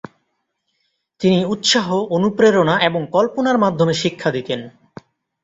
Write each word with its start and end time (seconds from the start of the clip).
তিনি 1.21 1.39
উৎসাহ, 1.45 1.87
অনুপ্রেরণা 2.09 2.75
এবং 2.79 3.01
কল্পনার 3.11 3.57
মাধ্যমে 3.57 3.93
শিক্ষা 3.93 4.29
দিতেন। 4.31 4.59